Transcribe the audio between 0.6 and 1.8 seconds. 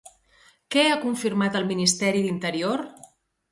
Què ha confirmat el